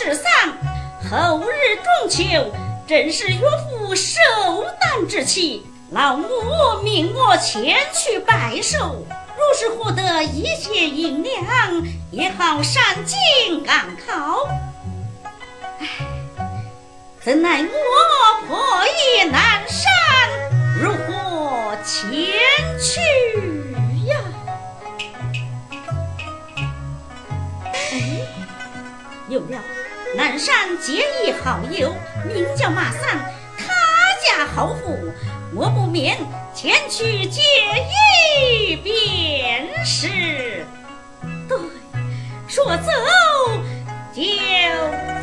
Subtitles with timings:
[0.00, 0.24] 月十三，
[1.10, 2.50] 后日中秋，
[2.86, 4.14] 正是岳父寿
[4.80, 5.66] 诞之期。
[5.90, 6.26] 老母
[6.82, 9.04] 命我前去拜寿，
[9.36, 14.48] 若是获得一些银两，也好上京赶考。
[15.80, 15.86] 唉，
[17.22, 19.90] 怎奈我破衣难衫。
[20.80, 22.10] 如何前
[22.80, 23.00] 去
[24.06, 24.16] 呀？
[27.74, 28.22] 哎，
[29.28, 29.58] 有了！
[30.16, 31.94] 南山结义好友，
[32.26, 33.18] 名叫马三，
[33.56, 33.64] 他
[34.26, 34.98] 家豪富，
[35.54, 36.18] 我不免
[36.54, 37.40] 前去借
[38.66, 40.66] 一便是。
[41.48, 41.56] 对，
[42.48, 42.90] 说走
[44.12, 44.22] 就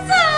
[0.07, 0.36] 走。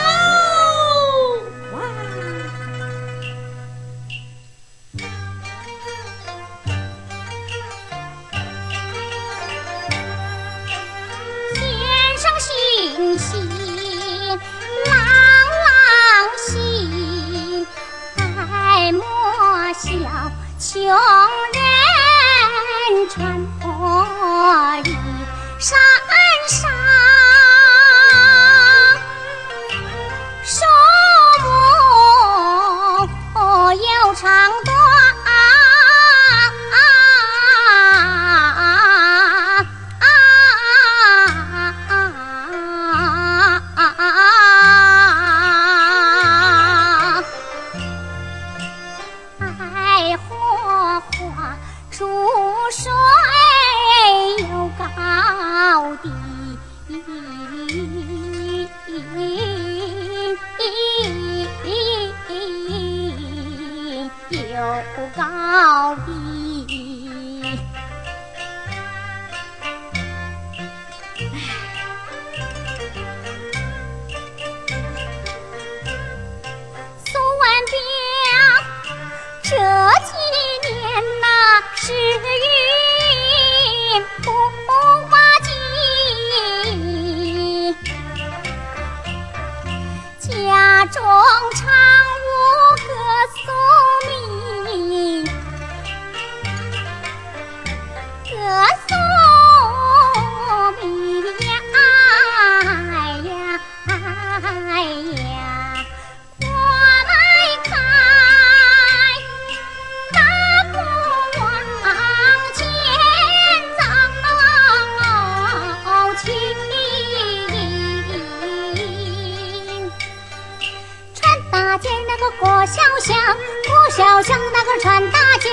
[124.82, 125.50] 穿大街，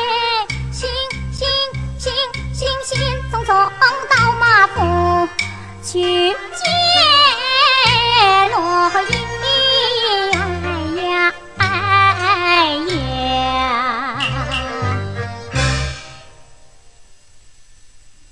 [0.72, 0.88] 行
[1.32, 1.48] 行
[1.98, 2.12] 行
[2.54, 3.56] 行行，从东
[4.08, 5.28] 到马府
[5.82, 6.00] 去
[6.30, 6.64] 接
[8.52, 9.10] 罗姨。
[10.36, 10.38] 哎
[11.02, 11.64] 呀，哎
[12.94, 14.22] 呀！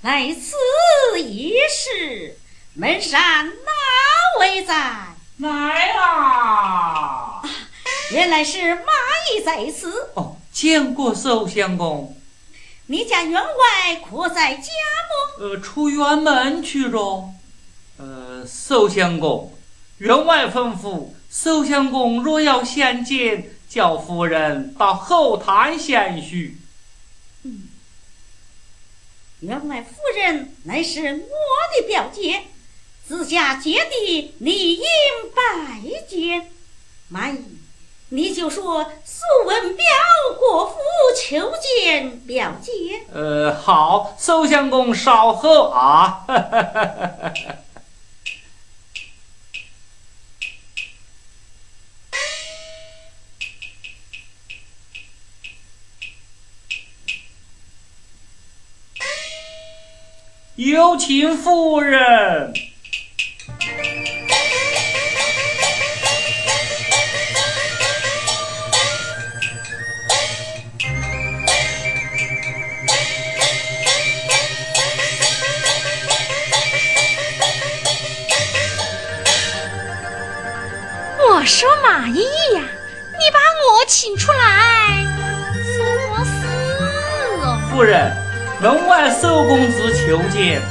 [0.01, 2.37] 来此一时，
[2.73, 3.51] 门上哪
[4.39, 4.73] 位在？
[5.39, 7.41] 来了，
[8.11, 8.85] 原来是蚂
[9.33, 10.11] 蚁在此。
[10.13, 10.34] 哦。
[11.13, 12.17] 寿相公，
[12.85, 14.71] 你家员外可在家
[15.37, 15.43] 么？
[15.43, 17.29] 呃，出辕门去着。
[17.97, 19.53] 呃，寿相公，
[19.97, 26.57] 员外吩咐，寿相公若要相见，叫夫人到后堂相叙。
[27.43, 27.69] 嗯，
[29.41, 32.43] 员外夫人乃是我的表姐，
[33.05, 34.83] 自家姐弟理应
[35.35, 36.49] 拜见。
[38.15, 39.85] 你就说素闻表
[40.39, 40.77] 国父
[41.21, 42.71] 求见表姐。
[43.13, 46.25] 呃，好，寿相公稍后啊。
[60.55, 62.53] 有请夫人。
[81.57, 82.15] 说马姨
[82.53, 82.61] 呀，
[83.13, 85.05] 你把我请出来
[85.77, 86.31] 作死
[87.41, 87.57] 哦！
[87.71, 88.11] 夫人，
[88.59, 90.61] 门外寿公子求见。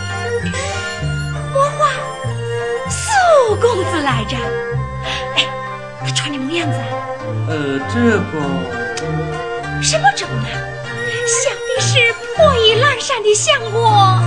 [1.54, 1.88] 我话
[2.90, 4.36] 寿公子来着？
[5.36, 5.46] 哎，
[6.04, 6.84] 他穿的么样子啊？
[7.48, 10.44] 呃，这个什么种啊？
[11.26, 13.80] 想必是破衣烂衫的相公。
[13.80, 14.20] 我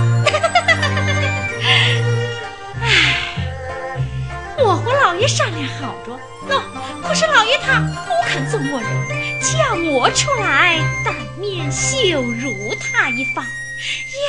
[5.18, 6.18] 爷商量好着，
[6.48, 6.60] 喏，
[7.02, 13.44] 可是老爷他不肯做我人，叫我出来当面羞辱他一番。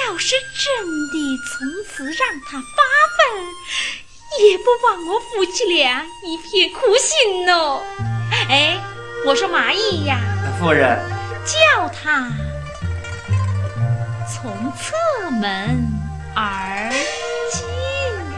[0.07, 2.83] 要是真的从此让他发
[3.17, 3.19] 愤，
[4.39, 7.81] 也不枉我夫妻俩一片苦心哦。
[8.49, 8.77] 哎，
[9.25, 10.19] 我说马姨呀，
[10.59, 10.99] 夫人，
[11.45, 12.31] 叫他
[14.27, 15.83] 从侧门
[16.35, 16.91] 而
[17.51, 17.65] 进。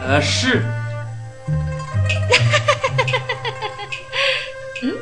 [0.06, 0.64] 呃，是。
[4.82, 4.96] 嗯，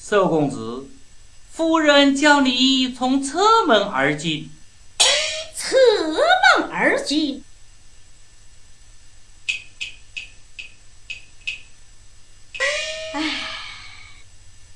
[0.00, 0.86] 寿公子，
[1.50, 4.50] 夫人叫你从侧门而进。
[5.56, 5.76] 侧
[6.58, 7.42] 门而进。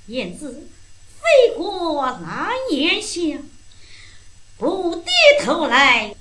[0.08, 0.66] 燕子
[1.20, 3.38] 飞过那檐下，
[4.56, 5.10] 不低
[5.44, 6.14] 头来也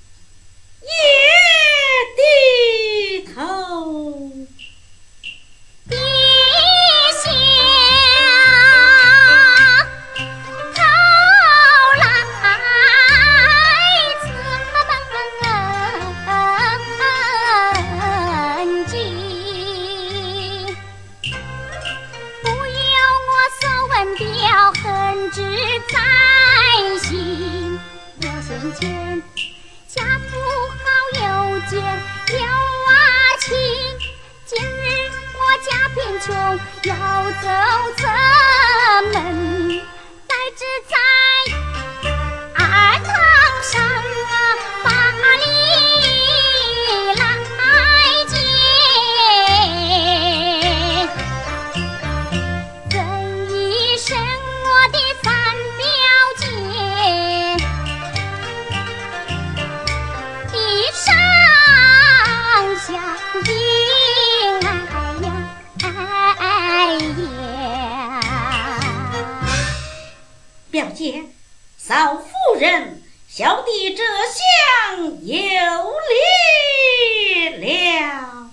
[70.98, 71.32] 见，
[71.78, 72.26] 少夫
[72.60, 78.50] 人，小弟这厢有礼了，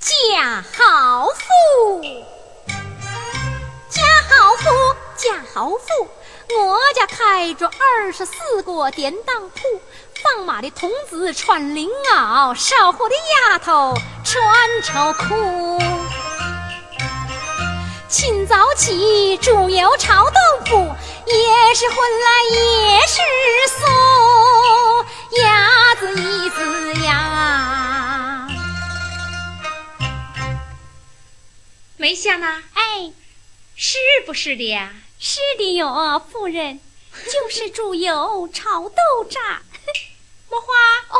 [0.00, 2.02] 贾豪富，
[3.90, 4.70] 贾豪富，
[5.18, 6.08] 贾豪富，
[6.58, 9.58] 我家开着二十四个典当铺。
[10.22, 13.14] 放马的童子穿绫袄，烧火的
[13.50, 16.01] 丫头穿绸裤。
[18.12, 20.76] 清早起煮油炒豆腐，
[21.26, 23.16] 也是荤来也是
[23.70, 23.86] 素，
[25.40, 28.46] 鸭子一只呀。
[31.96, 32.62] 没想呢？
[32.74, 33.10] 哎，
[33.74, 34.92] 是不是的呀？
[35.18, 36.80] 是的哟，夫人。
[37.24, 39.62] 就是煮油炒豆渣，
[40.50, 40.66] 莫花
[41.08, 41.16] 哦，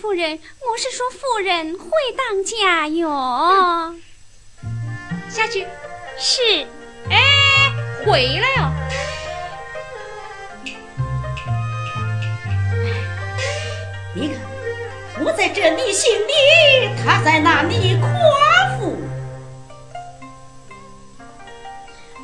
[0.00, 0.40] 夫人，
[0.72, 3.94] 我是说夫人会当家哟。
[5.38, 5.64] 下去，
[6.18, 6.42] 是，
[7.08, 7.16] 哎，
[8.04, 8.72] 回来哟。
[14.16, 14.36] 你看，
[15.24, 18.08] 我在这里行礼，他在那里夸
[18.80, 18.96] 父，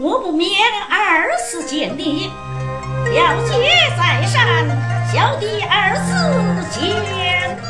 [0.00, 0.50] 我不免
[0.90, 2.32] 二次见礼。
[3.04, 4.44] 表姐在上，
[5.12, 6.10] 小弟二次
[6.80, 6.82] 见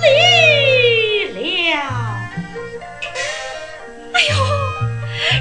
[0.00, 1.76] 礼了。
[4.14, 4.32] 哎呦，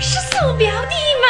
[0.02, 1.28] 是苏表弟嘛？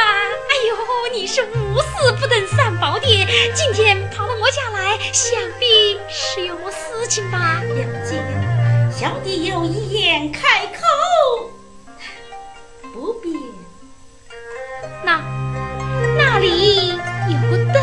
[0.50, 0.76] 哎呦，
[1.14, 7.62] 你是无事不登三宝殿，今天跑到我家来，想必是有么事情吧？
[7.76, 8.22] 表姐，
[8.92, 11.52] 小弟有一言开口，
[12.94, 13.36] 不必。
[15.04, 15.22] 那
[16.18, 17.76] 那里有个凳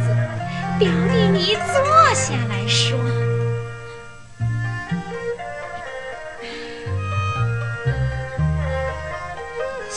[0.00, 0.16] 子。
[0.78, 2.96] 表弟，你坐下来说。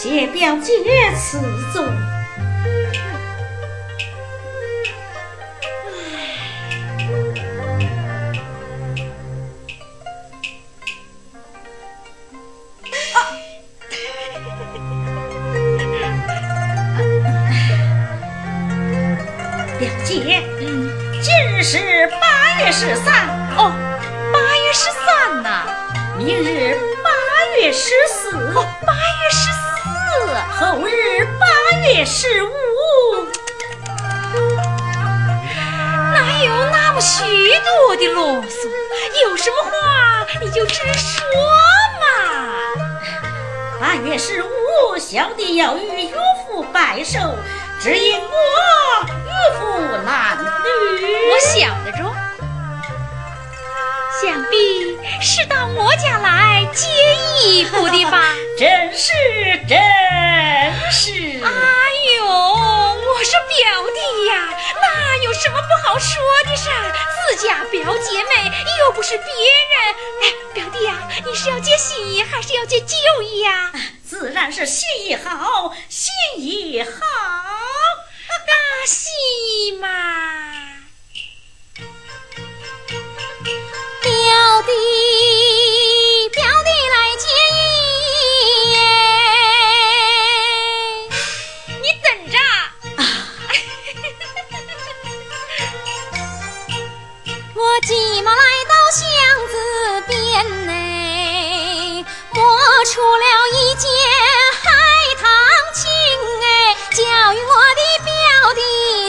[0.03, 0.73] 谢表姐
[1.15, 1.39] 赐
[1.71, 1.83] 座。
[1.83, 2.10] 啊，
[61.51, 61.59] 是。
[61.59, 64.33] 哎呦，我是表弟呀，
[64.81, 66.71] 那有什么不好说的噻？
[67.29, 69.33] 自家表姐妹又不是别人。
[70.21, 73.71] 哎，表弟呀，你是要接新衣还是要接旧衣呀？
[74.07, 76.89] 自然是新衣好，新衣好。
[78.47, 79.11] 那新
[79.47, 79.87] 衣嘛，
[84.01, 84.71] 表弟，
[102.81, 103.87] 我出了一件
[104.63, 104.71] 海
[105.21, 105.29] 棠
[105.75, 105.85] 裙
[106.41, 108.11] 哎，交与我的表
[108.55, 108.59] 弟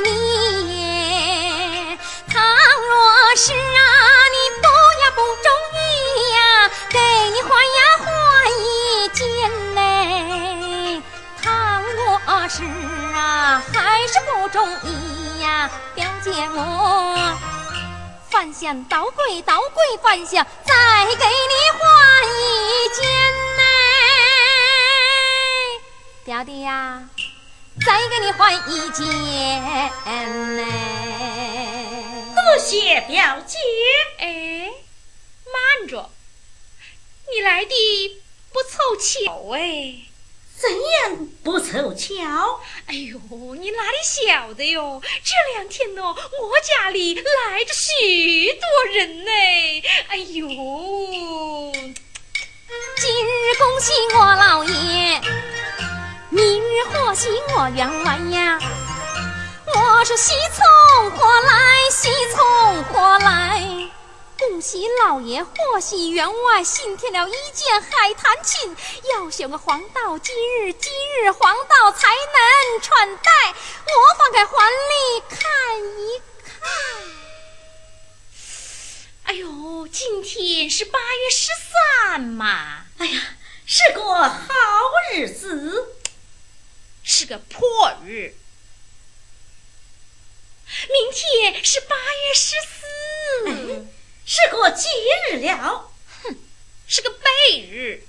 [0.02, 1.98] 你。
[2.30, 3.82] 倘若是啊，
[4.28, 4.66] 你不
[5.00, 5.80] 呀不中意
[6.34, 6.98] 呀，给
[7.30, 8.06] 你换呀换
[8.60, 8.62] 一
[9.08, 11.00] 件嘞。
[11.42, 12.62] 倘若是
[13.16, 16.58] 啊，还是不中意呀，表姐我。
[18.28, 21.80] 饭香倒柜，倒柜饭香，再给你换
[22.38, 23.08] 一件，
[26.24, 27.08] 表弟呀，
[27.84, 29.04] 再给你换一件
[30.56, 30.64] 呢。
[32.36, 33.58] 多谢表姐。
[34.18, 34.70] 哎，
[35.52, 36.08] 慢着，
[37.34, 37.74] 你来的
[38.52, 39.96] 不凑巧哎。
[40.56, 42.60] 怎样不凑巧？
[42.86, 43.18] 哎呦，
[43.56, 45.02] 你哪里晓得哟？
[45.02, 46.16] 这两天呢，我
[46.62, 48.62] 家里来着许多
[48.94, 49.30] 人呢。
[50.06, 50.46] 哎呦，
[52.96, 55.20] 今日恭喜我老爷，
[56.32, 58.58] 明日贺喜我员外呀。
[59.66, 61.90] 我说喜从何来？
[61.90, 63.90] 喜从何来？
[64.38, 68.74] 恭喜老爷，贺喜员外新添了一件海棠裙，
[69.12, 70.88] 要选个黄道吉日，吉
[71.20, 73.30] 日黄道才能穿戴。
[73.50, 75.38] 我放开环里看
[76.00, 76.62] 一看。
[79.24, 81.50] 哎呦，今天是八月十
[82.08, 83.20] 三嘛，哎呀，
[83.66, 84.40] 是个好
[85.12, 85.91] 日子，
[87.22, 88.34] 是个破日。
[90.88, 92.82] 明天是八月十四。
[93.46, 93.86] 哎
[94.24, 94.88] 是个吉
[95.30, 95.92] 日了，
[96.24, 96.36] 哼，
[96.88, 98.04] 是个背日。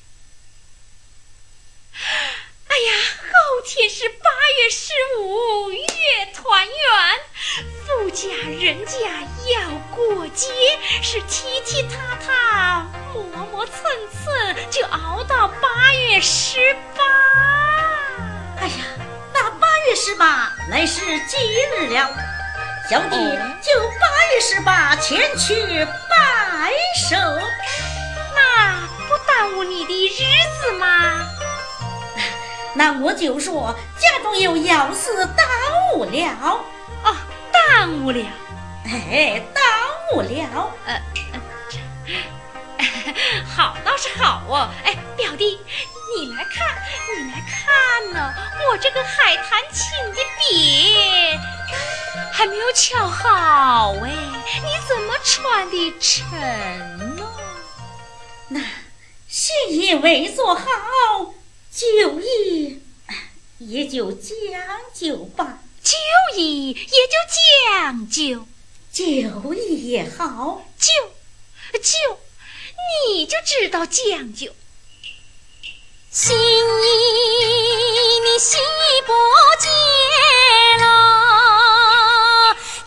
[1.94, 5.86] 哎呀，后天是八月十五，月
[6.34, 6.76] 团圆，
[7.86, 8.98] 富家人家
[9.54, 10.48] 要过节，
[11.04, 13.76] 是踢踢踏踏，磨磨蹭
[14.12, 17.04] 蹭，就熬到八月十八。
[18.60, 18.76] 哎呀，
[19.88, 21.38] 月十八乃是吉
[21.78, 22.10] 日了。
[22.90, 23.16] 小弟
[23.62, 27.16] 就八月十八前去拜寿，
[28.36, 28.76] 那
[29.08, 30.24] 不耽误你的日
[30.60, 31.28] 子吗？
[32.76, 35.48] 那我就说家中有要事耽
[35.96, 36.62] 误了。
[37.04, 37.16] 哦，
[37.52, 38.26] 耽误了。
[38.86, 39.64] 哎，耽
[40.14, 40.72] 误了。
[40.86, 41.02] 呃，
[43.56, 44.70] 好倒是好哦。
[44.84, 45.60] 哎，表弟，
[46.16, 46.84] 你来看，
[47.18, 48.34] 你来看呢，
[48.70, 51.40] 我这个海棠青的笔。
[52.32, 56.26] 还没有敲好哎，你怎么穿的沉
[57.16, 57.32] 呢？
[58.50, 58.60] 那
[59.28, 60.66] 新衣未做好，
[61.72, 62.82] 酒意
[63.60, 64.28] 也就将
[64.94, 65.60] 就吧。
[65.84, 65.96] 酒
[66.36, 67.16] 意也就
[67.70, 68.48] 将就，
[68.92, 70.90] 酒意也好，就
[71.80, 72.20] 就，
[73.08, 74.54] 你就知道将就。
[76.16, 76.40] 新衣
[78.20, 79.12] 你新衣不
[79.60, 79.66] 见
[80.80, 80.86] 了，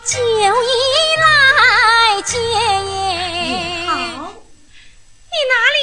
[0.05, 0.15] 旧
[0.63, 0.65] 衣
[1.17, 1.27] 来
[2.21, 3.85] 接耶。
[3.85, 3.91] 好，
[4.31, 5.81] 你哪里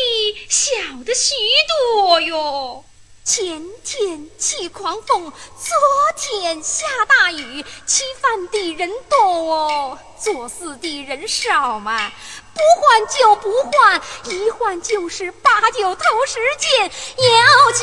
[0.48, 0.72] 晓
[1.04, 1.34] 得许
[1.68, 2.82] 多哟？
[3.24, 5.74] 前天起狂风，昨
[6.14, 12.12] 天下大雨，吃饭的人多，哦，做事的人少嘛。
[12.52, 16.84] 不换就不换，一换就是八九头十件，
[17.16, 17.82] 有几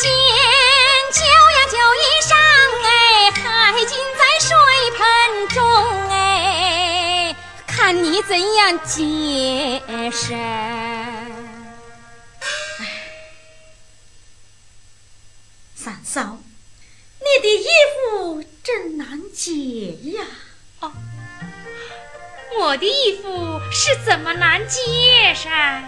[0.00, 0.10] 件
[1.12, 2.34] 旧呀旧衣裳
[2.86, 3.30] 哎，
[3.72, 4.56] 还浸在水
[4.96, 5.62] 盆中
[6.08, 10.34] 哎，看你怎样解释。
[16.10, 16.38] 嫂，
[17.20, 19.52] 你的衣服真难解
[20.16, 20.24] 呀！
[20.80, 20.90] 哦，
[22.58, 24.80] 我的衣服是怎么难解
[25.34, 25.82] 噻？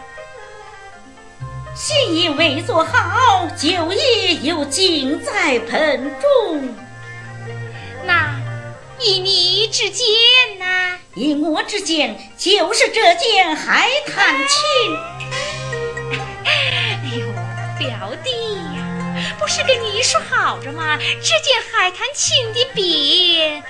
[1.74, 6.68] 新衣未做好，旧衣又浸在盆中。
[8.04, 8.38] 那
[9.00, 10.06] 以你之见
[10.58, 10.98] 呢？
[11.14, 14.58] 以我之见，就是这件海棠亲。
[16.44, 17.26] 哎呦，
[17.78, 18.30] 表弟。
[19.40, 20.98] 不是跟你说好着吗？
[20.98, 23.62] 这件海棠琴的笔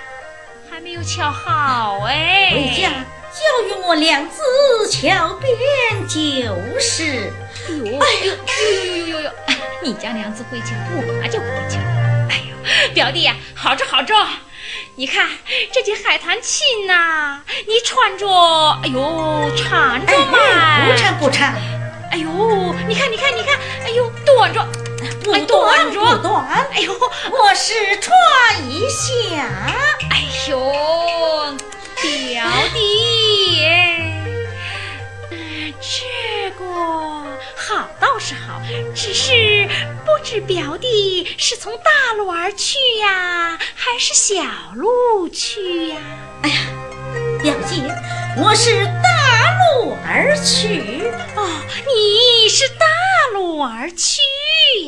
[0.69, 2.51] 还没有敲好哎。
[2.53, 2.91] 回家
[3.31, 4.43] 教育我两字
[4.91, 7.33] 桥边就是。
[7.69, 9.31] 哎呦，哎呦，呦呦呦呦呦！
[9.81, 11.79] 你家娘子会敲，我就不会敲。
[12.29, 14.15] 哎呦，表弟呀，好着好着。
[14.97, 15.29] 你看
[15.73, 18.27] 这件海棠裙呐，你穿着，
[18.83, 20.87] 哎呦，缠着嘛？
[20.87, 21.55] 不缠不缠。
[22.11, 24.67] 哎呦，你看你看你看，哎呦，短着，
[25.23, 26.69] 不短着，不短。
[26.73, 28.11] 哎呦，我是穿
[28.71, 29.47] 一下。
[30.11, 30.59] 哎呦，
[32.01, 33.61] 表弟，
[35.81, 36.65] 这个。
[37.57, 38.61] 好倒是好，
[38.95, 39.69] 只是
[40.05, 44.43] 不知表弟是从大路而去呀，还是小
[44.75, 45.97] 路去呀？
[46.43, 46.57] 哎呀，
[47.43, 47.77] 表姐，
[48.37, 51.09] 我是大路而去。
[51.37, 51.49] 哦，
[51.87, 52.85] 你是大
[53.33, 54.21] 路而去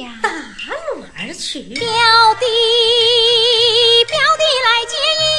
[0.00, 0.18] 呀？
[0.22, 1.80] 大路而去，表
[2.38, 2.44] 弟，
[4.06, 5.32] 表弟来接应，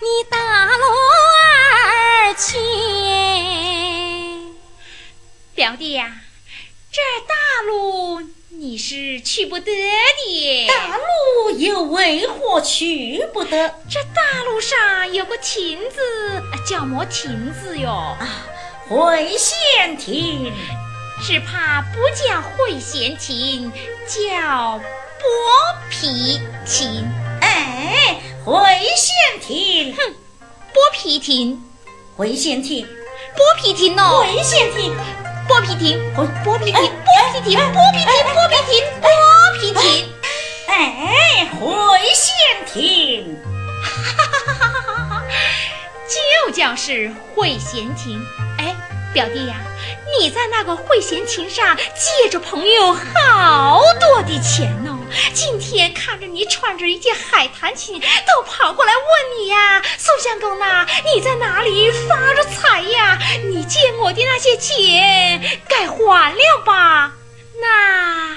[0.00, 0.84] 你大路
[1.36, 2.56] 而去。
[5.54, 6.16] 表弟呀，
[6.90, 7.34] 这大
[7.66, 8.22] 路
[8.52, 10.66] 你是去不得的。
[10.66, 13.72] 大路又为何去不得？
[13.88, 17.88] 这大路上有个亭子，叫么亭子哟？
[17.88, 18.26] 啊，
[18.88, 20.52] 会仙亭。
[21.22, 23.70] 只怕不叫会仙亭，
[24.08, 24.80] 叫
[25.20, 25.30] 剥
[25.88, 27.08] 皮亭。
[27.40, 28.52] 哎，会
[28.96, 29.94] 仙亭。
[29.94, 30.14] 哼，
[30.72, 31.62] 剥皮亭，
[32.16, 34.92] 会仙亭，剥皮亭哦，会仙亭。
[35.48, 36.26] 剥皮艇，剥
[36.58, 39.06] 皮艇，剥皮艇，剥皮艇，剥皮艇，剥
[39.58, 39.82] 皮艇，
[40.66, 41.60] 哎，会
[42.14, 42.30] 仙
[42.66, 43.36] 亭，
[43.82, 45.22] 哈哈哈哈哈哈！
[46.08, 48.20] 就叫是会闲庭。
[48.58, 48.74] 哎，
[49.12, 49.56] 表弟呀，
[50.18, 54.98] 你在那个会仙亭上借着朋友好多的钱哦。
[55.34, 63.18] 今天看着你穿着一件海棠裙，都跑过来问你呀，宋相公呐，你在哪里发着财呀？
[63.48, 67.12] 你借我的那些钱该还了吧？
[67.60, 68.36] 那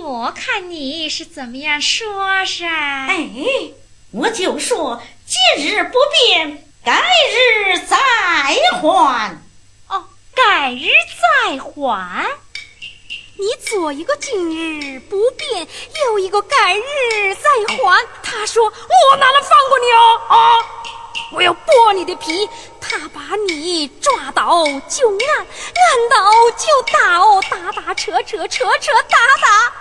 [0.00, 2.66] 我看你是怎么样说噻？
[3.08, 3.28] 哎，
[4.12, 6.92] 我就说今日不便，改
[7.30, 8.56] 日再还。
[9.88, 10.88] 哦，改日
[11.20, 12.26] 再还。
[13.38, 15.66] 你左一个今日不变，
[16.04, 17.42] 右一个改日再
[17.76, 18.06] 还。
[18.22, 20.36] 他说我哪能放过你哦啊！
[21.32, 22.48] 我要剥你的皮。
[22.80, 29.72] 他把你抓到就按，按到就打哦，打打扯扯扯扯打打，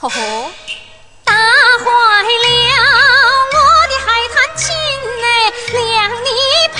[0.00, 0.50] 吼吼，
[1.24, 2.26] 打坏了
[3.52, 4.56] 我的海棠
[5.42, 6.28] 琴哎，量你
[6.72, 6.78] 配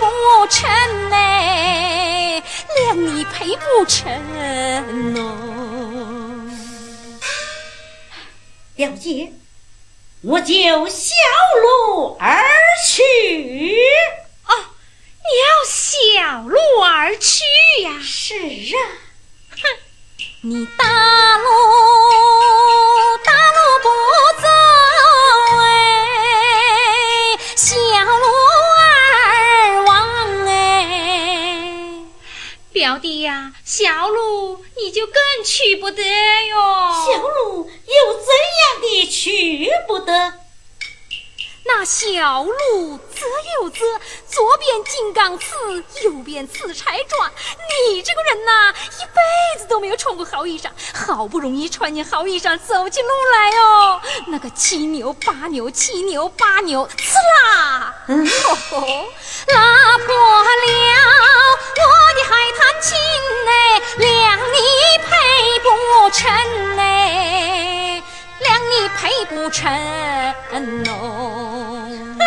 [0.00, 0.02] 不
[0.48, 0.68] 成
[1.12, 2.42] 哎，
[2.76, 4.12] 谅你配不成
[5.16, 5.18] 哦。
[8.74, 9.32] 表姐，
[10.22, 10.54] 我就
[10.88, 11.14] 小
[11.62, 12.42] 路而
[12.88, 13.76] 去。
[15.24, 17.44] 你要小路而去
[17.82, 17.90] 呀？
[18.02, 18.78] 是啊，
[19.50, 19.62] 哼，
[20.42, 20.84] 你大
[21.38, 21.46] 路
[33.74, 36.56] 小鲁你就更去不得哟。
[37.06, 38.28] 小鲁又怎
[38.60, 40.41] 样的去不得？
[41.74, 43.26] 那小路则
[43.62, 43.78] 有则，
[44.28, 45.46] 左边金刚刺，
[46.04, 47.30] 右边刺柴抓。
[47.88, 57.14] 你这个人呐，一辈子都没有穿过好衣裳，好不容易穿件好衣裳走起路来哦，那个七扭八扭，七扭八扭，刺
[57.46, 60.44] 啦，拉破了
[61.74, 62.98] 我的海棠琴
[63.48, 64.58] 哎，量你
[65.08, 65.10] 配
[65.60, 68.02] 不成哎。
[68.42, 69.72] 量你赔不成
[70.88, 71.88] 哦！
[72.18, 72.22] 哼！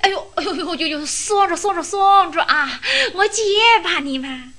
[0.00, 1.06] 哎呦哎呦呦呦呦！
[1.06, 2.80] 松着松着松着啊！
[3.14, 3.42] 我结
[3.82, 4.54] 巴你们，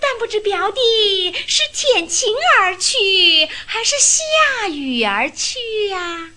[0.00, 6.30] 但不知表弟是天晴而去，还是下雨而去呀？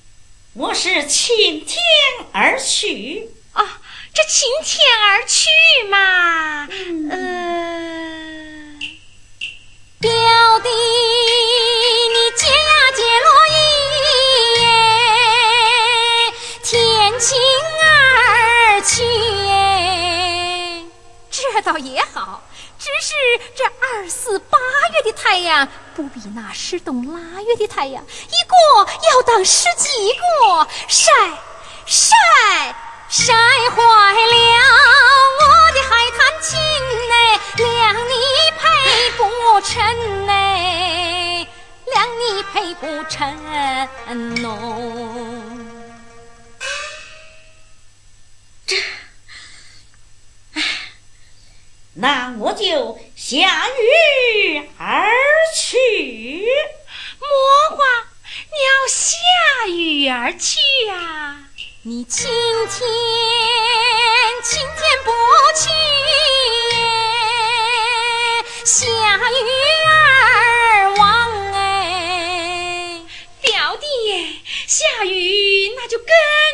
[0.53, 1.77] 我是晴天
[2.31, 3.81] 而去啊！
[4.13, 5.49] 这晴天而去
[5.89, 6.67] 嘛，
[7.12, 8.79] 嗯，
[9.99, 10.10] 表
[10.63, 10.69] 弟。
[21.65, 22.43] 倒也好，
[22.78, 23.13] 只是
[23.56, 24.58] 这二四八
[24.93, 28.56] 月的太阳，不比那十冬腊月的太阳，一个
[29.12, 31.12] 要当十几个，晒
[31.88, 32.15] 晒
[33.10, 34.36] 晒坏了
[35.41, 36.56] 我的海棠情
[37.12, 38.13] 哎，两你
[38.60, 38.63] 配
[39.17, 39.73] 不成
[40.28, 41.47] 哎，
[41.88, 43.28] 两你配不成
[44.43, 45.74] 喏。
[51.97, 53.38] 那我就下
[53.69, 55.10] 雨而
[55.55, 56.45] 去。
[57.21, 57.29] 魔
[57.77, 57.86] 花，
[58.51, 59.15] 你要下
[59.69, 61.38] 雨而去呀？
[61.84, 62.86] 你今天
[64.43, 65.12] 今天不
[65.55, 65.69] 去，
[68.65, 69.34] 下雨
[69.88, 73.01] 而往哎。
[73.41, 73.86] 表弟，
[74.67, 76.08] 下雨那就更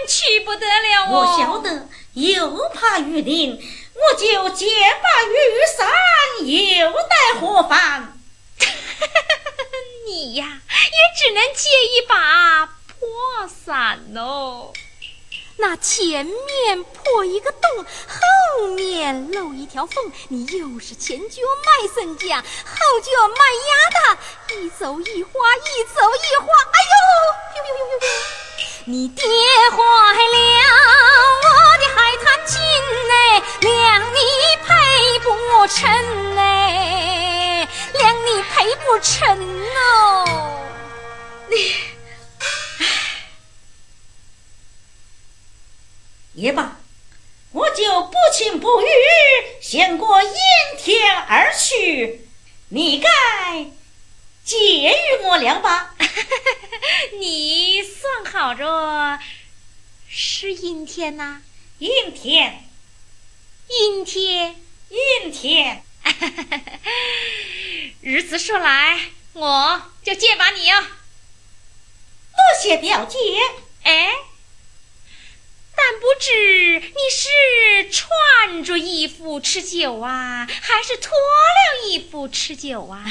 [0.08, 1.10] 去不得了哦。
[1.10, 3.60] 我晓得，又怕雨淋。
[3.94, 4.66] 我就借
[5.02, 5.36] 把雨
[5.78, 5.88] 伞，
[6.48, 8.18] 又待何妨？
[10.08, 14.74] 你呀，也只能借一把破伞喽。
[15.62, 20.12] 那前面破一个洞，后面漏一条缝。
[20.28, 23.36] 你又是前脚卖笋浆，后脚卖
[23.70, 24.18] 鸭蛋，
[24.58, 26.48] 一走一花，一走一花。
[26.72, 26.94] 哎呦，
[27.58, 28.08] 呦呦呦呦呦！
[28.86, 30.38] 你跌坏了
[31.44, 31.48] 我
[31.78, 32.60] 的海棠金
[33.12, 33.14] 哎，
[33.62, 34.18] 两你
[34.66, 34.70] 配
[35.20, 35.28] 不
[35.68, 35.80] 成
[36.38, 39.38] 哎，两你配不成
[39.76, 39.78] 哦。
[41.50, 41.54] 你，
[42.80, 42.82] 唉，
[46.34, 46.80] 也罢，
[47.52, 48.86] 我就不情不欲，
[49.62, 50.32] 先过阴
[50.78, 52.28] 天而去。
[52.70, 53.10] 你该。
[54.44, 55.96] 借与我俩吧，
[57.20, 59.20] 你算好着
[60.10, 61.44] 是阴天呐？
[61.78, 62.68] 阴天，
[63.68, 64.56] 阴天，
[64.90, 65.84] 阴天。
[68.02, 69.00] 如此说来，
[69.34, 70.82] 我就借把你哦。
[70.82, 73.18] 多谢表姐。
[73.84, 74.12] 哎，
[75.84, 83.04] 但不知你是穿着衣服吃酒啊，还是脱了衣服吃酒啊？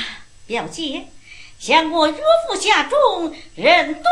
[0.46, 1.08] 表姐。
[1.58, 4.10] 像我岳父家中人多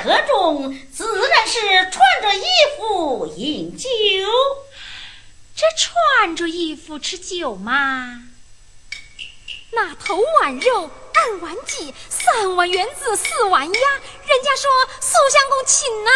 [0.00, 2.44] 客众，自然是穿着衣
[2.78, 3.88] 服饮酒。
[5.56, 8.22] 这穿着衣服吃酒嘛，
[9.72, 16.10] 那头碗肉，二碗鸡，三碗圆子，四碗鸭，人家说苏相公请呐。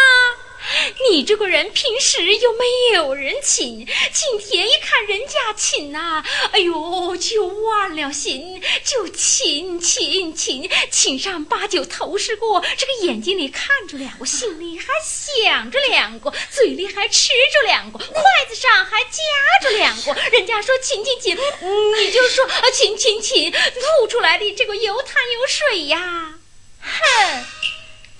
[1.09, 19.19] 你这个人平时又没有人请，今天一看人家请呐，哎呦，就忘了心，就请请请请上八九头十个，这个眼睛里看着两个，心里还想着两个，嘴里还吃着两个，筷子上还夹
[19.63, 20.13] 着两个。
[20.31, 26.35] 人家说请请请，你就说啊请请请，吐出来的这个有汤有水呀，
[26.79, 27.45] 哼。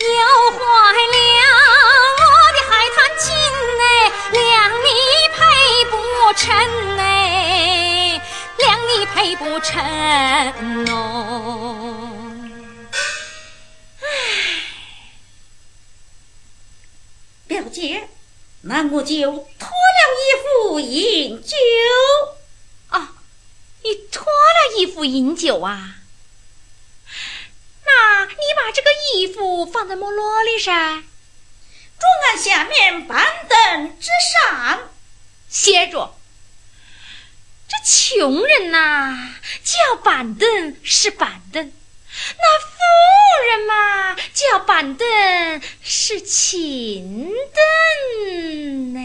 [0.04, 1.16] 又坏了
[2.18, 3.28] 我的海棠情
[3.80, 3.84] 哎，
[4.32, 4.42] 两
[4.74, 4.86] 你
[5.30, 5.40] 配
[5.90, 5.94] 不
[6.34, 6.44] 成
[6.98, 8.20] 哎，
[8.58, 9.70] 两你配不成
[10.90, 10.96] 哦。
[14.02, 14.04] 哎，
[17.48, 18.10] 表姐，
[18.62, 21.56] 那我就脱了衣服饮酒。
[22.90, 23.14] 啊，
[23.84, 26.01] 你脱了衣服饮酒啊？
[27.86, 31.04] 那你把这个衣服放在木箩里噻，
[32.00, 34.89] 桌案下面板凳之上
[35.50, 36.15] 歇着。
[37.67, 41.72] 这穷人呐，叫板凳是板凳；
[42.38, 42.78] 那富
[43.48, 49.00] 人嘛，叫板凳是琴凳呢。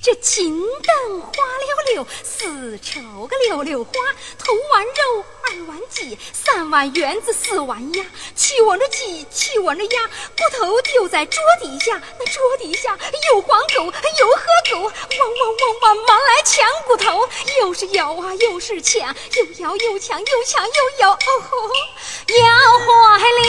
[0.00, 3.92] 这琴灯花溜溜，丝绸个溜溜花，
[4.38, 10.06] 涂完肉，二碗鸡，三碗圆子，四碗鸭，七碗的鸡，七碗的鸭，
[10.36, 12.98] 骨头丢在桌底下，那桌底下
[13.32, 17.26] 有黄狗，有河狗，汪汪汪汪忙来抢骨头，
[17.62, 22.44] 又是咬啊又是抢，又咬又抢，又抢又咬，哦，咬
[22.78, 23.40] 坏了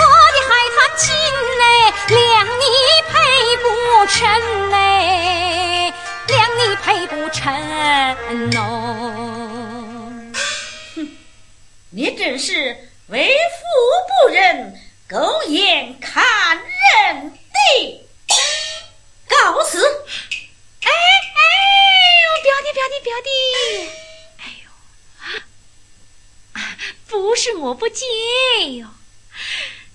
[0.00, 0.02] 我
[0.34, 1.06] 的海棠金
[1.58, 1.62] 嘞，
[2.08, 2.18] 两
[2.58, 2.62] 你
[3.08, 3.14] 配
[3.62, 3.66] 不
[4.06, 5.94] 成嘞。
[6.26, 7.40] 两你配不成
[8.58, 9.87] 哦！
[11.90, 12.54] 你真是
[13.06, 16.22] 为富不仁，狗眼看
[16.58, 18.06] 人低。
[19.26, 19.82] 告辞。
[20.82, 21.40] 哎哎
[22.24, 23.28] 呦，表弟表弟表弟，
[24.38, 24.66] 哎呦
[26.52, 26.76] 啊，
[27.08, 28.04] 不是我不接
[28.76, 28.86] 哟。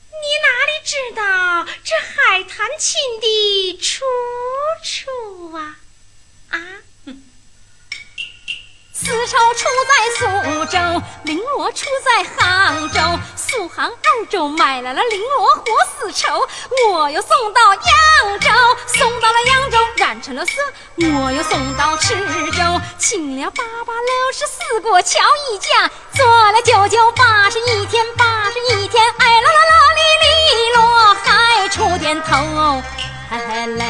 [0.09, 4.03] 你哪里知道这海棠情的出
[4.83, 5.53] 处？
[5.55, 5.77] 啊，
[8.95, 10.77] 丝绸出在苏州，
[11.25, 12.99] 绫罗出在杭州。
[13.35, 15.63] 苏杭二州买来了绫罗和
[15.97, 16.47] 丝绸，
[16.91, 18.49] 我又送到扬州，
[18.85, 20.53] 送到了扬州染成了色，
[20.97, 22.15] 我又送到池
[22.51, 32.83] 州，请了八八六十四过桥一架，做了九九八十一天，八十一天，哎啦啦啦哩哩落，还出点头，
[33.31, 33.83] 哎嘞。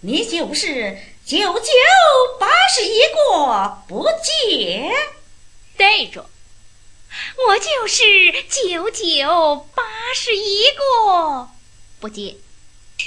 [0.00, 1.72] 你就是九九
[2.38, 4.92] 八十一个不接，
[5.76, 6.24] 对着，
[7.48, 8.04] 我就是
[8.44, 9.82] 九九八
[10.14, 11.48] 十一个
[11.98, 12.36] 不接，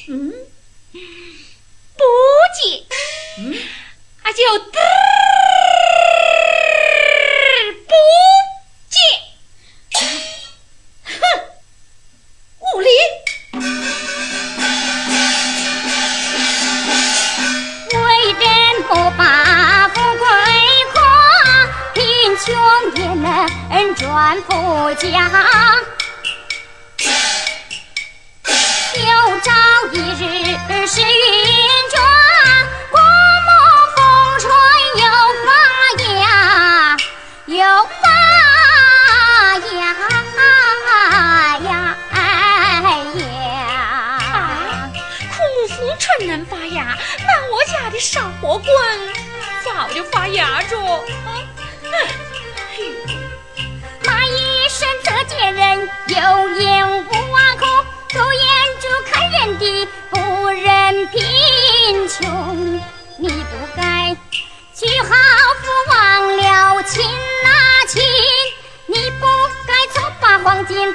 [0.10, 0.34] 嗯，
[0.92, 2.04] 不
[2.62, 2.84] 接，
[3.38, 3.58] 嗯，
[4.24, 4.80] 啊就嘚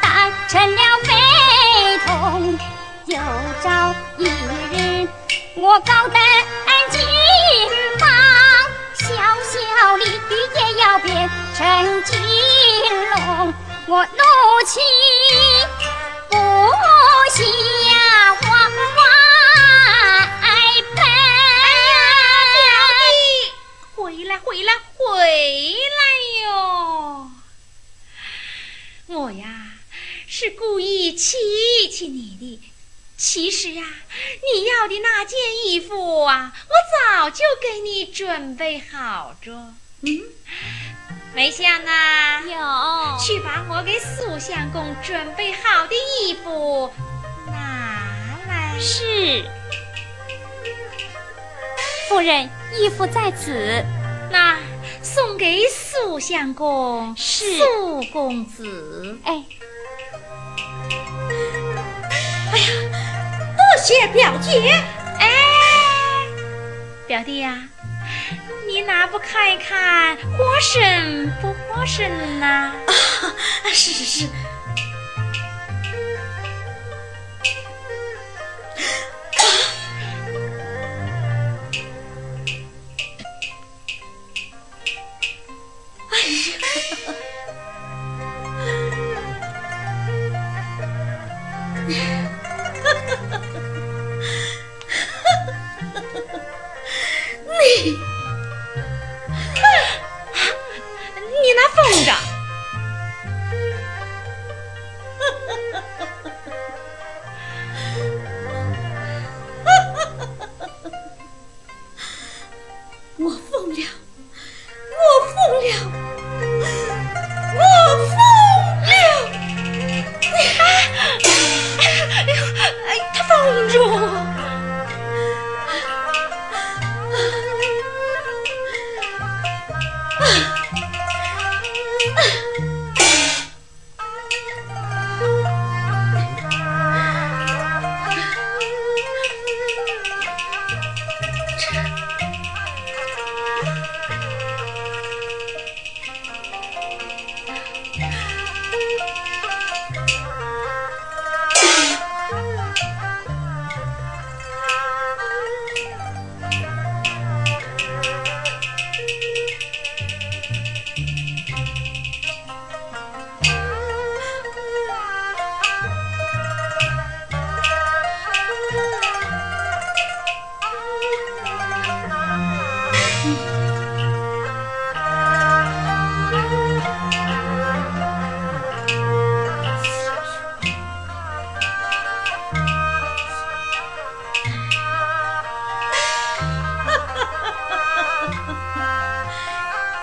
[0.01, 1.09] 当成了非
[2.07, 2.59] 同。
[3.07, 3.19] 有
[3.63, 5.09] 朝一日，
[5.57, 6.17] 我高登
[6.91, 7.01] 金
[7.99, 8.09] 榜，
[8.95, 9.07] 小
[9.43, 10.99] 小鲤鱼也要。
[11.01, 12.17] 变成金
[13.11, 13.53] 龙，
[13.87, 14.23] 我怒
[14.65, 14.81] 气
[16.31, 16.37] 不
[17.29, 17.43] 下
[18.43, 18.51] 往
[18.97, 19.03] 外
[20.95, 20.97] 奔。
[23.97, 25.03] 回来，回来，回
[25.91, 26.01] 来
[26.45, 26.47] 哟！
[29.09, 29.45] 我呀，
[30.37, 31.37] 是故意气
[31.93, 32.61] 气你的。
[33.17, 33.87] 其实啊，
[34.53, 36.75] 你要的那件衣服啊，我
[37.21, 39.53] 早就给你准备好着。
[40.01, 40.23] 嗯。
[41.37, 46.93] 梅香啊，有，去把我给苏相公准备好的衣服
[47.47, 48.77] 拿来。
[48.81, 49.45] 是，
[52.09, 53.85] 夫人，衣服在此，
[54.33, 54.59] 那
[55.01, 57.15] 送给苏相公。
[57.17, 59.17] 是，苏公子。
[59.23, 59.45] 哎，哎
[63.85, 64.83] 谢表姐。
[65.19, 65.29] 哎，
[67.07, 67.61] 表弟呀。
[68.67, 72.47] 你哪不看一看，活身不活身呢？
[72.47, 72.73] 啊，
[73.75, 74.27] 是是是。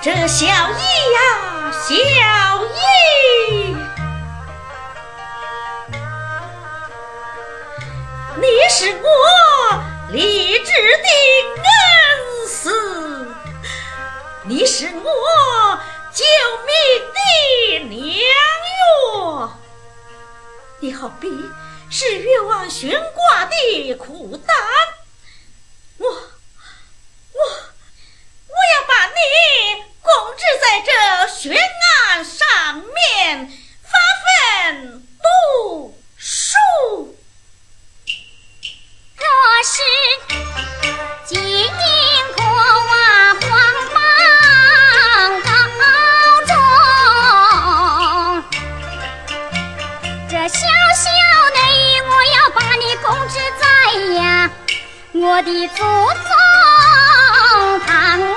[0.04, 1.94] 这小姨呀，小
[2.66, 3.76] 姨，
[8.36, 9.06] 你是我
[10.12, 11.08] 立志的
[11.62, 11.64] 恩
[12.50, 12.66] 师，
[14.42, 15.80] 你是我
[16.12, 16.26] 救
[16.66, 16.74] 命
[17.14, 17.20] 的
[17.88, 18.26] 良
[19.14, 19.54] 药，
[20.80, 21.30] 你好比
[21.92, 24.41] 是越王悬挂的苦
[56.14, 58.31] 中堂